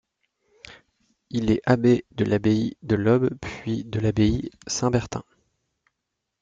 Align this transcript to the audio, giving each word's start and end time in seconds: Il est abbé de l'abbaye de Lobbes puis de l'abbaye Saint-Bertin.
Il 1.29 1.51
est 1.51 1.61
abbé 1.63 2.05
de 2.09 2.25
l'abbaye 2.25 2.75
de 2.81 2.95
Lobbes 2.95 3.37
puis 3.39 3.83
de 3.85 3.99
l'abbaye 3.99 4.49
Saint-Bertin. 4.65 5.21